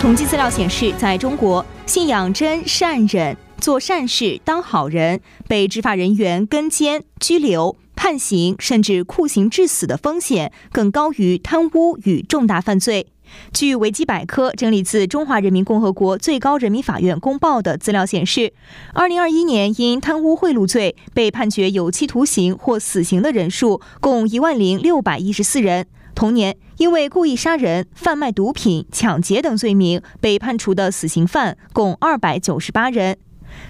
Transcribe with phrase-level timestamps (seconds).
[0.00, 13.08] 统计资料显示，在中国，信仰真善忍、做善事、当好人，被执法人员跟监、拘留、判刑，甚至酷刑致死的风险，更高于贪污与重大犯罪。
[13.52, 18.54] 据维基百科整理自中华人民共和国最高人民法院公报的资料显示，
[18.94, 25.86] 二零二一年因贪污贿赂罪被判决有期徒刑或死刑的人数共一万零六百一十四人。
[26.20, 33.16] 同年，因为故意杀人、贩卖毒品、抢劫等罪名被判处的死刑犯共二百九十八人。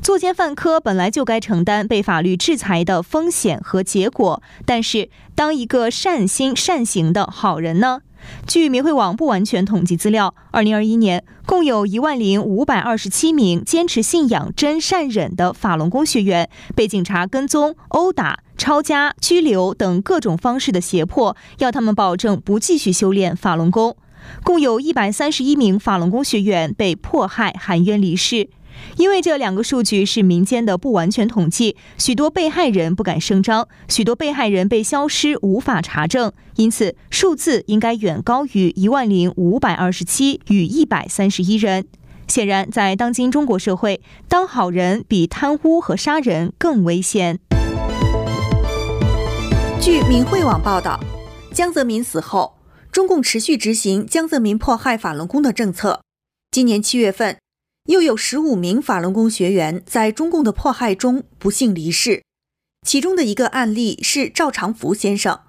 [0.02, 8.00] 作奸犯科本来就该承担被法律制裁的风险和结果，但是当一个善心善行的好人呢？
[8.46, 23.96] 据明慧网不完全统计资料，二零二一年共有一万零五百二十七名坚持信仰真善忍的法轮功学员被警察跟踪、殴打、抄家、拘留等各种方式的胁迫，要他们保证不继续修炼法轮功。
[24.44, 28.50] 共有一百三十一名法轮功学员被迫害含冤离世。
[28.96, 41.86] 因为这两个数据是民间的不完全统计，许多被害人不敢声张，许多被害人被消失，无法查证，因此数字应该远高于一万零五百二十七与一百三十一人。
[42.26, 47.40] 显然，在当今中国社会，当好人比贪污和杀人更危险。
[49.80, 51.00] 据明慧网报道，
[51.52, 52.58] 江泽民死后，
[52.92, 56.02] 中共持续执行江泽民迫害法轮功的政策。
[56.52, 57.38] 今年七月份。
[57.90, 62.22] 又有十五名法轮功学员在中共的迫害中不幸离世，
[62.86, 65.40] 其中的一个案例是赵长福先生。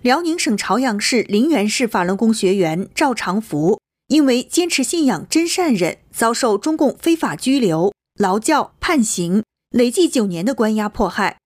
[0.00, 11.38] 辽宁省朝阳市凌源市法轮功学员赵长福，因为坚持信仰真善忍，遭受中共非法拘留、劳教、判刑，累计九年的关押迫害。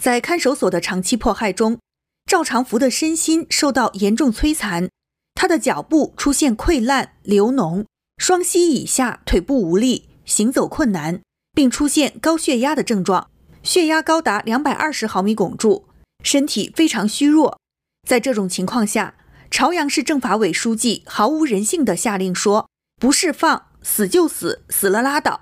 [0.00, 1.80] 在看守所的长期迫害中，
[2.24, 4.88] 赵长福的身心受到严重摧残，
[5.34, 7.86] 他的脚部出现溃烂、流脓。
[8.20, 11.22] 双膝以下腿部无力，行走困难，
[11.54, 13.30] 并出现高血压的症状，
[13.62, 15.88] 血压高达两百二十毫米汞柱，
[16.22, 17.58] 身体非常虚弱。
[18.06, 19.14] 在这种情况下，
[19.50, 22.68] 朝阳市政法委书记毫无人性地下令说
[23.00, 25.40] ：“不释放，死就死，死了拉倒。”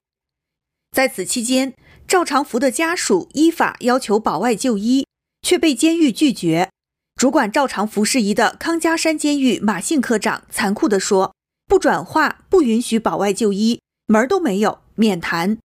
[0.96, 1.74] 在此期间，
[2.06, 5.04] 赵长福的家属依法要求保外就医，
[5.42, 6.70] 却被监狱拒绝。
[7.16, 11.34] 主管赵长福事宜的康家山监狱马姓科长残酷地说。
[11.68, 15.58] 不转化，不允许保外就医，门儿都没有，免谈。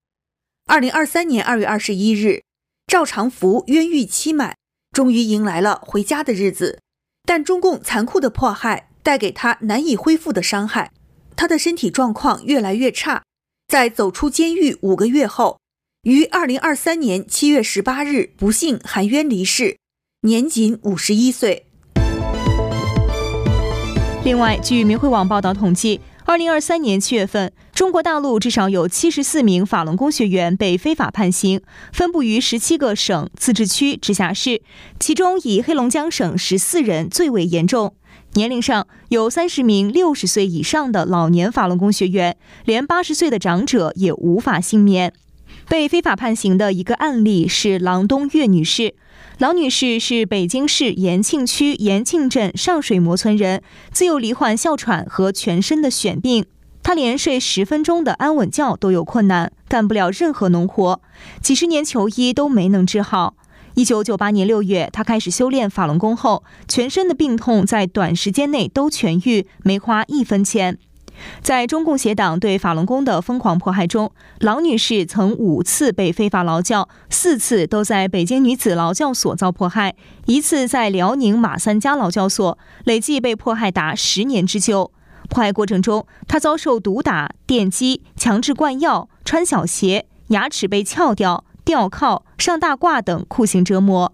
[0.67, 2.43] 二零二三年二月二十一日，
[2.89, 4.57] 赵长福冤狱期满，
[4.91, 6.81] 终于迎来了回家的日子。
[7.25, 10.91] 但中共残酷的迫害带给他难以恢复的伤害，
[11.37, 13.23] 他的身体状况越来越差。
[13.69, 15.61] 在走出监狱五个月后，
[16.03, 19.79] 于二零二三年七月十八日不幸含冤离世，
[20.23, 21.69] 年仅五十一岁。
[24.25, 31.61] 另外，据明慧网报道统计，二零二三年七月份，中国大陆至少有七十四名法轮功学员被非法判刑，
[31.93, 34.63] 分布于十七个省、自治区、直辖市，
[35.01, 37.97] 其中以黑龙江省十四人最为严重。
[38.35, 45.13] 年龄上有三十名六十岁以上的老年法轮功学员，连八十岁的长者也无法幸免。
[45.69, 48.95] 被非法判刑的一个案例是郎东岳女士。
[49.43, 53.61] 郎女士是北京市延庆区延庆镇上水磨村人，
[53.91, 56.47] 自幼罹患哮喘和全身的癣病，
[56.81, 61.01] 她连睡十分钟的安稳觉都有困难，干不了任何农活，
[61.43, 63.35] 几十年求医都没能治好。
[63.75, 70.79] 一九九八年六月，她开始修炼法轮功后，全身的病痛在短时间内都痊愈，没花一分钱。
[71.41, 79.95] 在中共邪党对法轮功的疯狂迫害中，郎女士曾五次被非法劳教，四次都在北京女子劳教所遭迫害，
[80.27, 84.93] 一次在辽宁马三家劳教所，累计被迫害达十年之久。
[85.29, 94.13] 迫害过程中，她遭受毒打、电击、强制灌药、穿小鞋、牙齿被撬掉、吊铐、上大褂等酷刑折磨。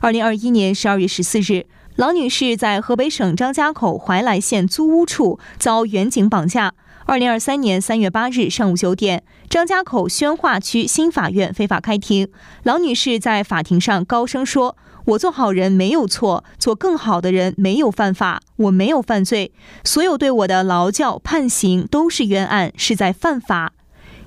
[0.00, 1.66] 二零二一年十二月十四日。
[2.00, 6.72] 郎女士在河北省张家口怀来县租屋处遭远警绑架。
[7.04, 12.26] 二零二三年三月八日上午九点，张家口宣化区新法院非法开庭。
[12.62, 19.52] 郎女士在法庭上高声说：“我做好人没有错，做更好的人没有犯法，我没有犯罪，
[19.84, 23.74] 所有对我的劳教判刑都是冤案，是在犯法。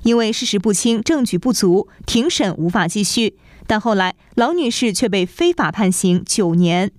[0.04, 3.36] 因为事实不清，证据不足，庭审无法继续。
[3.66, 6.92] 但后来，郎女士却被非法判刑九年。”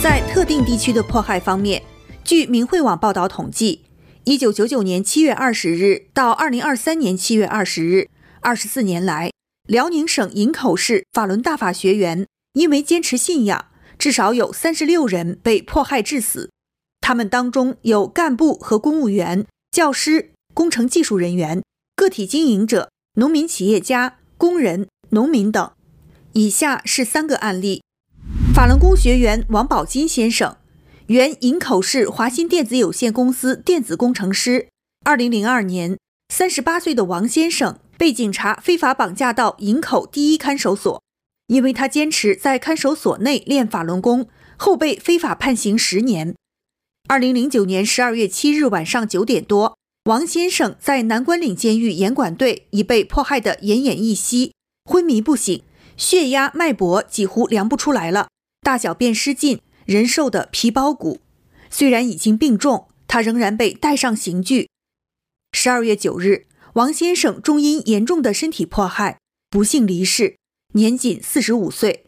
[0.00, 1.82] 在特定地区的迫害方面，
[2.22, 3.82] 据明慧网报道统计，
[4.22, 8.08] 一九九九年七月二十日到二零二三年七月二十日，
[8.40, 9.32] 二十四年来，
[9.66, 13.66] 辽宁省营口市法轮大法学员因为坚持信仰，
[13.98, 16.52] 至少有三十六人被迫害致死。
[17.00, 21.60] 他们当中有干部和公务员、教师、工程技术人员、
[21.96, 25.72] 个体经营者、农民企业家、工人、农民等。
[26.34, 27.82] 以下是三个案例：
[28.58, 30.56] 法轮功学员王宝金先生，
[31.06, 34.66] 原营口市华新电子有限公司电子工程师。
[35.04, 35.96] 二零零二年，
[36.28, 41.00] 三十八岁的王先生被警察非法绑架到营口第一看守所，
[41.46, 46.34] 因为他坚持在看守所内练法轮功，后被非法判刑十年。
[47.08, 54.52] 二零零九年十二月七日晚上九点多，王先生在南关岭监狱严管队已被迫害得奄奄一息，
[54.84, 55.62] 昏迷不醒，
[55.96, 58.26] 血压、脉搏几乎量不出来了，
[58.62, 61.20] 大小便失禁，人瘦的皮包骨。
[61.70, 64.68] 虽然已经病重，他仍然被带上刑具。
[65.52, 69.18] 十二月九日，王先生终因严重的身体迫害，
[69.48, 70.36] 不幸离世，
[70.74, 72.04] 年仅四十五岁。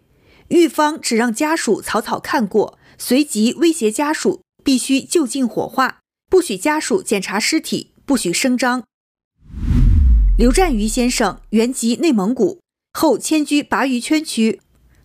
[0.49, 8.83] 狱方只让家属草草看过，随即威胁家属必须就近火化，不许家属检查尸体，不许声张。
[10.37, 12.61] 刘占瑜先生原籍内蒙古，
[12.93, 14.61] 后迁居鲅鱼圈区，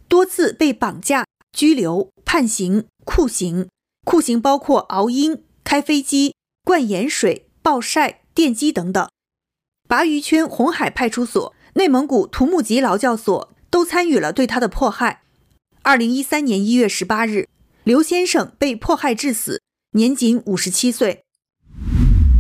[0.08, 3.70] 多次被绑架、拘留、判刑、酷刑，
[4.04, 8.22] 酷刑包括熬鹰、开飞机、灌盐水、暴晒。
[8.36, 9.10] 电击等等，
[9.88, 15.22] 鲅鱼圈红海派出所、内蒙古土木集劳教所都参与了对他的迫害。
[15.84, 17.48] 二零一三年一月十八日，
[17.86, 19.62] 刘先生被迫害致死，
[19.94, 21.24] 年仅五十七岁。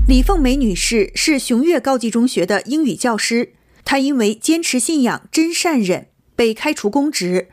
[0.06, 3.54] 李凤梅女士是雄越高级中学的英语教师，
[3.86, 7.48] 她因为坚持信仰真善忍被开除公职。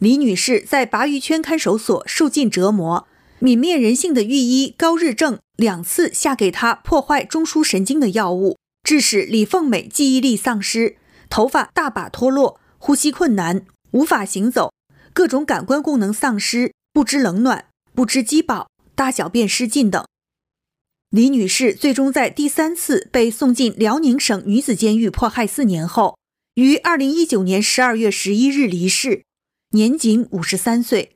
[0.00, 3.06] 李女士在鲅鱼圈看守所受尽折磨。
[3.40, 10.96] 泯灭人性的御医高日正两次下给她破坏中枢神经的药物，致使李凤美记忆力丧失，
[11.28, 14.72] 头发大把脱落，呼吸困难，无法行走，
[15.12, 20.04] 各种感官功能丧失，不知冷暖，不知饥饱，大小便失禁等。
[21.10, 26.16] 李女士最终在第三次被送进辽宁省女子监狱迫害四年后，
[26.54, 29.24] 于二零一九年十二月十一日离世，
[29.72, 31.12] 年仅五十三岁。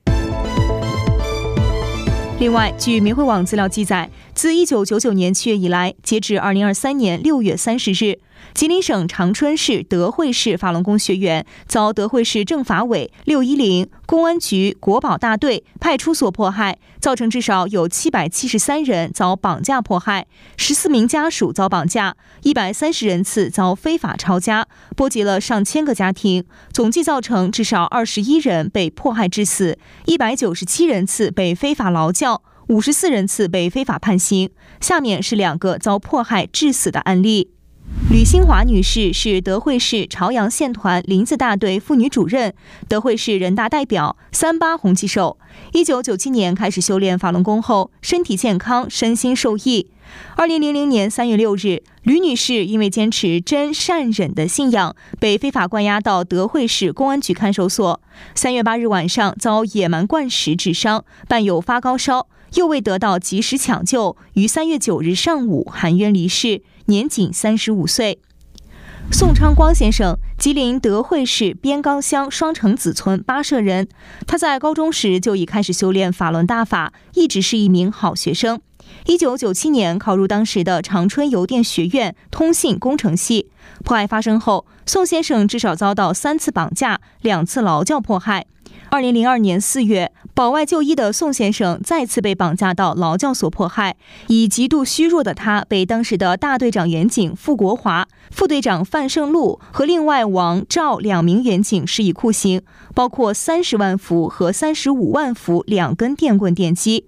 [2.39, 8.19] 另外，据明慧网资料记载，自一九九九年七月以来，截至二零二三年六月三十日，
[8.53, 20.27] 吉林省长春市德惠市法轮功学员遭德惠市政法委、六一零公安局国保大队派出所迫害，造成至少有七百七十三人遭绑架迫害，
[20.57, 24.67] 十四名家属遭绑架，一百三十人次遭非法抄家，
[24.97, 32.43] 波及了上千个家庭，总计造成至少二十一人被迫害致死，一百九十七人次被非法劳教。
[32.69, 34.51] 五十四人次被非法判刑。
[34.81, 37.51] 下面是两个遭迫害致死的案例：
[38.11, 42.55] 吕新华女士是德惠市朝阳县团林子大队妇女主任，
[42.89, 45.39] 德惠市人大代表，三八红旗手。
[45.73, 49.91] 一九九七年开始修炼法轮功后，身体健康，身心受益。
[50.37, 58.01] 二零零零年三月六日，吕女士因为坚持真善忍的信仰，被非法关押到德惠市公安局看守所。
[58.35, 62.29] 三月八日晚上，遭野蛮灌食致伤，伴有发高烧。
[62.55, 68.19] 又未得到及时抢救，于三月九日上午含冤离世，年仅三十五岁。
[69.13, 73.89] 宋昌光先生，吉林德惠市边冈乡双城子村八社人，
[74.27, 78.61] 他在高中时就已开始修炼法轮大法，一直是一名好学生。
[79.07, 83.51] 一九九七年考入当时的长春邮电学院通信工程系。
[83.83, 88.47] 迫害发生后，宋先生至少遭到三次绑架，两次劳教迫害。
[88.95, 93.97] 二零零二年四月，保外就医的宋先生再次被绑架到劳教所迫害。
[94.29, 102.63] 以极度虚弱的他，被当时的大队长员警傅国华、副队长范胜禄和另外王赵两名员警施以酷刑，
[102.95, 107.07] 包括三十万伏和三十五万伏两根电棍电击。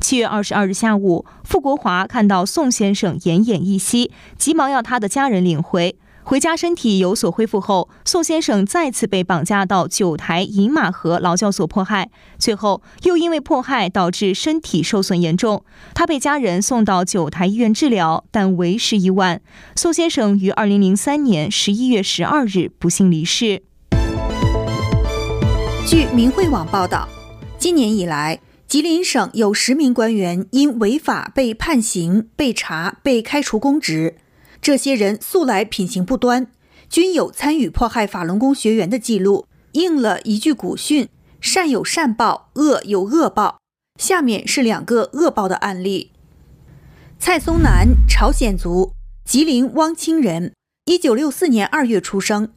[0.00, 5.96] 七月二十二日下午，傅国华看到宋先生奄奄一息，急忙要他的家人领回。
[6.28, 15.64] 回家身体有所恢复后，宋先生再次被绑架到九台饮马河劳教所迫害，最后又因为迫害导致身体受损严重，
[15.94, 19.40] 他被家人送到九台医院治疗，但为时已晚。
[19.76, 23.62] 宋先生于二零零三年十一月十二日不幸离世。
[25.86, 27.08] 据明慧网报道，
[27.56, 34.16] 今年以来，吉林省有十名官员因违法被判刑、被查、被开除公职。
[34.66, 36.48] 这些人素来品行不端，
[36.90, 41.08] 均有参与迫害法轮功学员的记录，应了一句古训
[41.40, 43.58] ：“善有善报，恶有恶报。”
[44.02, 46.10] 下面是两个恶报的案例。
[47.16, 48.90] 蔡松南，朝鲜族，
[49.24, 50.52] 吉林汪清人，
[50.86, 52.48] 一九六四年二月出生。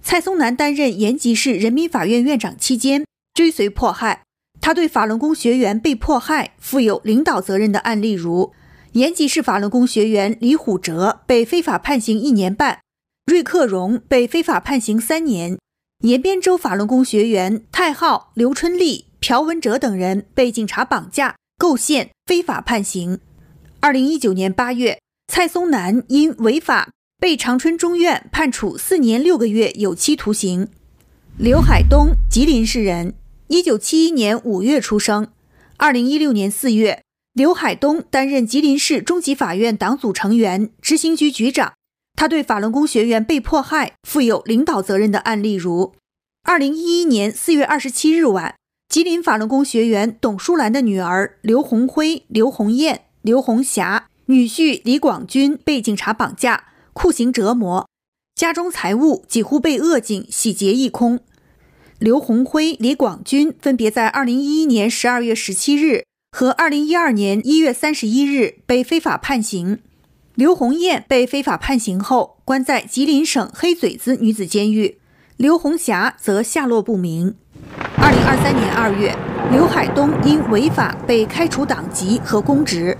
[0.00, 4.22] 蔡松南担任延吉市人民法院院长期间，追随迫害，
[4.60, 8.52] 他对法轮功学员被迫害负有领导责任的案例如：
[8.98, 12.80] 延吉市法轮功学员李虎哲被非法判刑一年半，
[13.26, 15.56] 瑞克荣被非法判刑三年；
[16.00, 23.20] 延边州法轮功学员太浩、刘春丽、朴文哲等人被警察绑架、构陷、非法判刑。
[23.78, 24.98] 二零一九年八月，
[25.32, 26.90] 蔡松南因违法
[27.20, 30.66] 被长春中院判处四年六个月有期徒刑。
[31.36, 33.14] 刘海东，吉林市人，
[33.46, 35.28] 一九七一年五月出生。
[35.76, 37.04] 二零一六年四月，
[37.38, 41.74] 刘海东担任吉林市中级法院党组成员、执行局局长。
[42.16, 45.94] 他对法轮功学员被迫害负有领导责任的案例如：
[46.42, 48.56] 二零一一年四月二十七日晚，
[48.88, 53.02] 吉林法轮功学员董淑兰的女儿刘红辉、刘红艳。
[53.22, 57.88] 刘红霞女婿李广军被警察绑架、酷刑折磨，
[58.34, 61.20] 家中财物几乎被恶警洗劫一空。
[62.00, 69.80] 刘红辉、李广军分别在2011年12月17日和2012年1月31日被非法判刑。
[70.34, 74.98] 刘红艳被非法判刑后，关在吉林省黑嘴子女子监狱。
[75.36, 77.34] 刘红霞则下落不明。
[77.96, 79.16] 2023年2月，
[79.50, 82.96] 刘海东因违法被开除党籍和公职。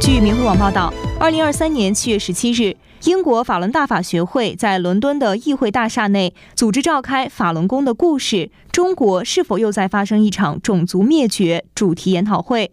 [0.00, 12.72] 据明慧网报道，二零二三年七月十七日，英国法轮大法学会在伦敦的议会大厦内组织召开“法轮功的故事：中国是否又在发生一场种族灭绝”主题研讨会。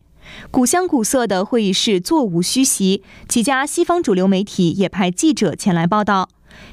[0.52, 6.28] 古香古色的会议室座无虚席，几家西方主流媒体也派记者前来报道。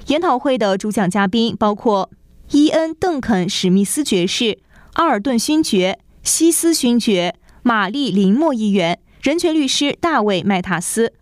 [0.08, 2.10] 研讨会的主讲嘉宾包括
[2.50, 4.58] 伊恩·邓肯·史密斯爵士、
[4.94, 8.98] 阿尔顿勋爵、西斯勋爵、玛丽·林默议员。
[9.22, 11.14] 人权律师大卫·麦塔斯，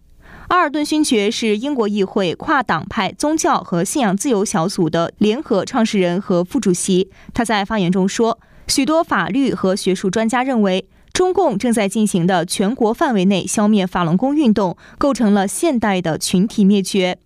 [0.52, 7.10] 阿尔顿勋爵是英国议会跨党派宗教和信仰自由小组的联合创始人和副主席。
[7.32, 17.16] 他在发言中说：“许多法律和学术专家认为，中共正在进行的全国范围内消灭法轮功运动，构成了现代的群体灭绝。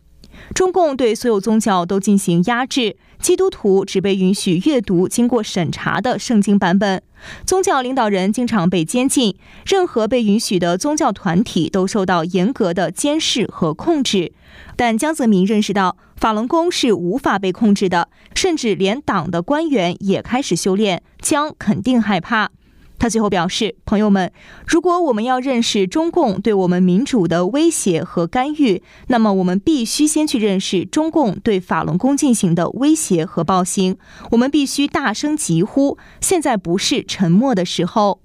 [0.54, 7.02] 中共对所有宗教都进行压制。”基督徒只被允许阅读经过审查的圣经版本，
[7.44, 14.32] 宗教领导人经常被监禁，任何被允许的宗教团体都受到严格的监视和控制。
[14.76, 22.50] 但江泽民认识到，法轮功是无法被控制的，甚至连党的官员也开始修炼，江肯定害怕。
[22.98, 24.32] 他最后表示：“朋友们，
[24.66, 33.98] 如果我们要认识中共对我们民主的威胁和干预，那么我们必须先去认识中共对法轮功进行的威胁和暴行。
[34.30, 38.20] 我们必须大声疾呼，现在不是沉默的时候。”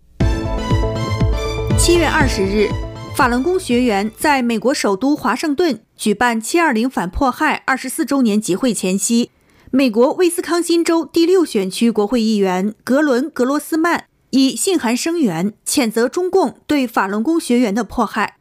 [1.77, 2.69] 七月二十日，
[3.15, 9.31] 法轮功学员在美国首都华盛顿举办“七二零反迫害”二十四周年集会前夕，
[9.71, 14.05] 美国威斯康辛州第六选区国会议员格伦·格罗斯曼。
[14.31, 18.37] 以信函声援谴责中共对法轮功学员的迫害。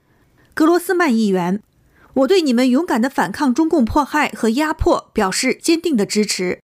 [0.54, 1.62] 格罗斯曼议员，
[2.14, 6.60] 我对你们勇敢的反抗中共迫害和压迫表示坚定的支持。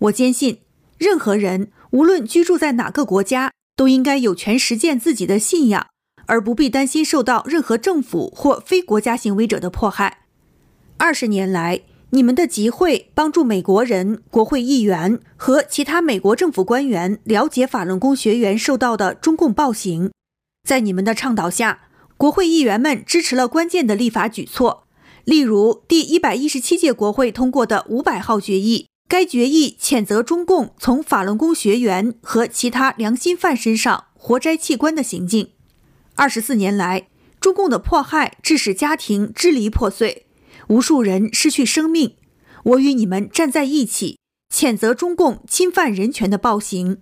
[0.00, 0.60] 我坚信，
[0.98, 5.86] 任何人无论居住在哪个国家，都应该有权实践自己的信仰，
[6.26, 10.24] 而不必担心受到任何政府或非国家行为者的迫害。
[10.96, 11.82] 二十年来。
[12.12, 20.10] 你们的集会帮助美国人、国会议员和其他美国政府官员了解法轮功学员受到的中共暴行。
[20.68, 21.82] 在你们的倡导下，
[22.16, 24.88] 国会议员们支持了关键的立法举措，
[25.24, 28.86] 例如第一百一十七届国会通过的五百号决议。
[29.08, 35.50] 该决议谴责中共从法轮功学员和其他良心犯身上活摘器官的行径。
[36.14, 37.08] 二十四年来，
[37.40, 40.26] 中共的迫害致使家庭支离破碎。
[40.70, 42.14] 无数人失去生命，
[42.62, 44.20] 我与你们站在一起，
[44.54, 46.98] 谴责中共侵犯人权的暴行。